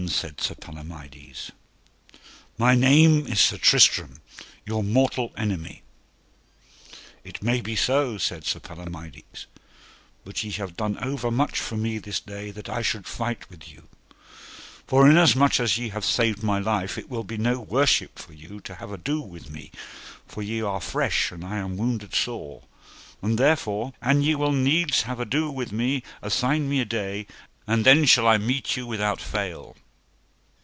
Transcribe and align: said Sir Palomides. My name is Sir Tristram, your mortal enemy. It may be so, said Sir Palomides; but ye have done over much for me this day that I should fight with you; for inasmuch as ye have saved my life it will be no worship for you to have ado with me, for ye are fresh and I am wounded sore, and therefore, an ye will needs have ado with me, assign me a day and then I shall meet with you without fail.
said 0.07 0.41
Sir 0.41 0.55
Palomides. 0.55 1.51
My 2.57 2.73
name 2.73 3.27
is 3.27 3.39
Sir 3.39 3.57
Tristram, 3.59 4.19
your 4.65 4.83
mortal 4.83 5.31
enemy. 5.37 5.83
It 7.23 7.43
may 7.43 7.61
be 7.61 7.75
so, 7.75 8.17
said 8.17 8.43
Sir 8.43 8.59
Palomides; 8.59 9.45
but 10.25 10.43
ye 10.43 10.49
have 10.53 10.75
done 10.75 10.97
over 11.03 11.29
much 11.29 11.59
for 11.59 11.77
me 11.77 11.99
this 11.99 12.19
day 12.19 12.49
that 12.49 12.67
I 12.67 12.81
should 12.81 13.05
fight 13.05 13.47
with 13.47 13.69
you; 13.71 13.89
for 14.87 15.07
inasmuch 15.07 15.59
as 15.59 15.77
ye 15.77 15.89
have 15.89 16.03
saved 16.03 16.41
my 16.41 16.57
life 16.57 16.97
it 16.97 17.07
will 17.07 17.23
be 17.23 17.37
no 17.37 17.59
worship 17.59 18.17
for 18.17 18.33
you 18.33 18.59
to 18.61 18.75
have 18.75 18.91
ado 18.91 19.21
with 19.21 19.51
me, 19.51 19.69
for 20.27 20.41
ye 20.41 20.61
are 20.63 20.81
fresh 20.81 21.31
and 21.31 21.45
I 21.45 21.57
am 21.57 21.77
wounded 21.77 22.15
sore, 22.15 22.63
and 23.21 23.37
therefore, 23.37 23.93
an 24.01 24.23
ye 24.23 24.33
will 24.33 24.51
needs 24.51 25.03
have 25.03 25.19
ado 25.19 25.51
with 25.51 25.71
me, 25.71 26.01
assign 26.23 26.67
me 26.67 26.81
a 26.81 26.85
day 26.85 27.27
and 27.67 27.85
then 27.85 28.01
I 28.01 28.05
shall 28.05 28.39
meet 28.39 28.63
with 28.69 28.77
you 28.77 28.87
without 28.87 29.21
fail. 29.21 29.77